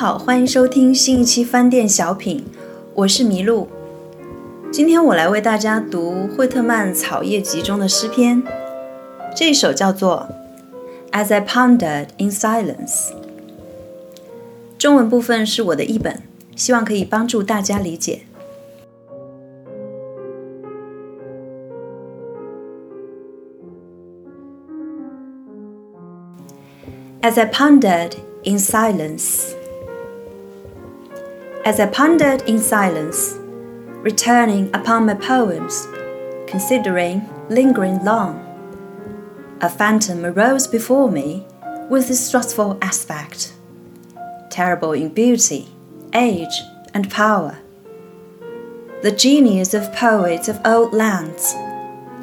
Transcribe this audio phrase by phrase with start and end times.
[0.00, 2.42] 好，欢迎收听新一期翻店小品，
[2.94, 3.68] 我是麋鹿。
[4.72, 8.42] 今天我来为大家读惠特曼《草叶集》中的诗篇，
[9.36, 10.26] 这一首叫做
[11.14, 13.08] 《As I Pondered in Silence》。
[14.78, 16.22] 中文部分是我的译本，
[16.56, 18.22] 希望可以帮助大家理解。
[27.20, 28.12] As I pondered
[28.44, 29.59] in silence.
[31.62, 33.34] As I pondered in silence,
[34.02, 35.86] returning upon my poems,
[36.46, 38.46] considering, lingering long,
[39.60, 41.46] a phantom arose before me
[41.90, 43.52] with wrathful aspect,
[44.48, 45.68] terrible in beauty,
[46.14, 46.62] age,
[46.94, 47.58] and power.
[49.02, 51.54] The genius of poets of old lands,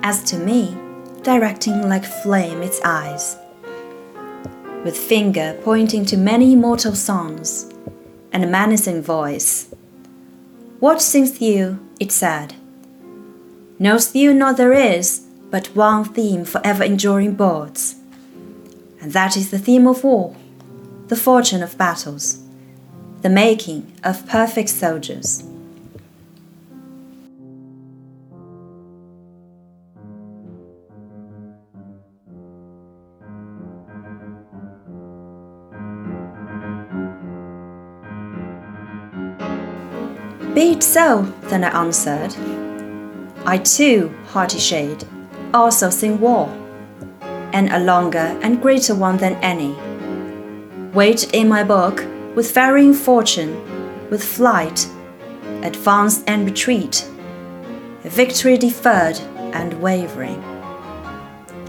[0.01, 0.75] as to me,
[1.21, 3.37] directing like flame its eyes,
[4.83, 7.71] with finger pointing to many immortal songs
[8.31, 9.73] and a menacing voice.
[10.79, 11.79] What sings you?
[11.99, 12.53] it said.
[13.79, 17.95] Knowst you not there is but one theme for ever enduring boards,
[18.99, 20.35] and that is the theme of war,
[21.07, 22.43] the fortune of battles,
[23.21, 25.46] the making of perfect soldiers.
[40.57, 42.33] 'Be it so,' then I answered.
[43.45, 45.03] I too, hearty shade,
[45.53, 46.49] also sing war,
[47.53, 49.77] and a longer and greater one than any.
[50.95, 52.03] Waged in my book,
[52.35, 53.53] with varying fortune,
[54.09, 54.89] with flight,
[55.61, 57.07] advance and retreat,
[58.01, 59.19] victory deferred
[59.53, 60.41] and wavering.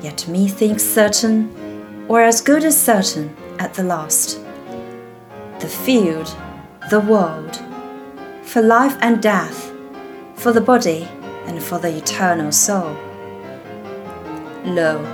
[0.01, 4.41] Yet methinks certain, or as good as certain, at the last.
[5.61, 6.35] The field,
[6.89, 7.68] the world,
[8.49, 9.71] for life and death,
[10.35, 11.07] for the body
[11.45, 12.97] and for the eternal soul.
[14.65, 15.05] Lo,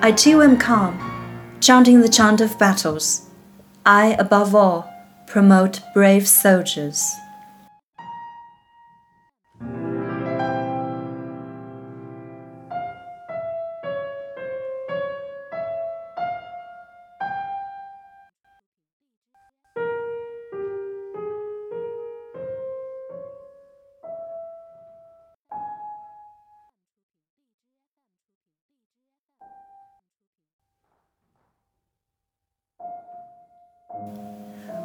[0.00, 0.96] I too am calm,
[1.60, 3.28] chanting the chant of battles.
[3.84, 4.90] I, above all,
[5.26, 7.12] promote brave soldiers.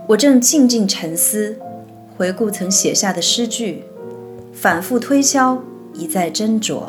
[0.08, 1.58] 我正静静沉思，
[2.18, 3.84] 回顾曾写下的诗句，
[4.54, 5.64] 反复推敲，
[5.94, 6.84] 一再斟酌。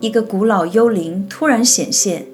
[0.00, 2.26] 一个古老幽灵突然显现，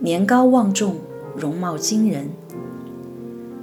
[0.00, 0.96] 年高望重，
[1.34, 2.28] 容貌惊人。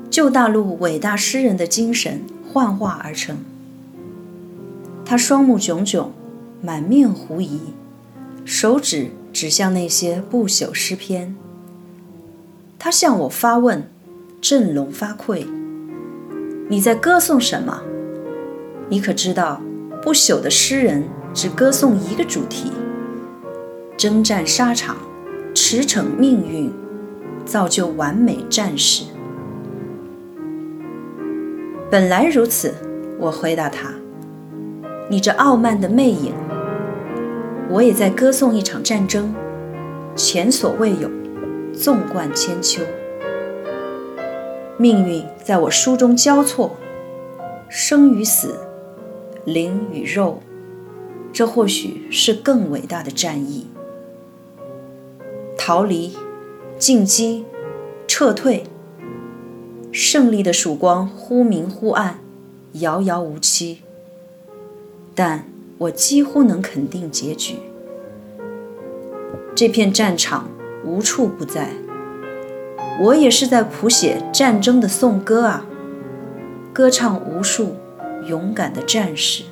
[0.10, 2.22] 旧大陆伟大诗人的精神
[2.52, 3.38] 幻化而成。
[5.06, 6.12] 他双目炯炯，
[6.62, 7.60] 满面狐疑，
[8.44, 11.36] 手指指向那些不朽诗篇。
[12.80, 13.88] 他向我发问。
[14.40, 15.48] 振聋发聩！
[16.70, 17.82] 你在歌颂什么？
[18.88, 19.60] 你可知道，
[20.04, 21.04] 不朽的诗人
[21.34, 22.72] 只歌颂一个主题：
[23.98, 24.96] 征战沙场，
[25.56, 26.72] 驰骋命运，
[27.46, 29.06] 造就完美战士。
[31.90, 32.72] 本来如此，
[33.18, 33.92] 我回答他
[35.10, 36.32] ：“你这傲慢的魅影，
[37.72, 39.34] 我也在歌颂一场战争，
[40.16, 41.10] 前所未有，
[41.74, 42.84] 纵贯千秋。”
[44.80, 46.76] 命运在我书中交错，
[47.68, 48.60] 生与死，
[49.44, 50.40] 灵与肉，
[51.34, 53.66] 这或许是更伟大的战役。
[55.58, 56.16] 逃离，
[56.78, 57.44] 进击，
[58.08, 58.66] 撤退，
[59.92, 62.20] 胜利的曙光忽明忽暗，
[62.74, 63.82] 遥遥无期。
[65.16, 67.56] 但我几乎能肯定结局，
[69.56, 70.48] 这片战场
[70.86, 71.72] 无处不在。
[73.00, 75.66] 我也是在谱写战争的颂歌啊，
[76.74, 77.76] 歌唱无数
[78.26, 79.44] 勇敢的战士。